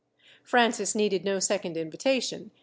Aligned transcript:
Francis 0.43 0.95
needed 0.95 1.23
no 1.23 1.37
second 1.37 1.77
invitation. 1.77 2.49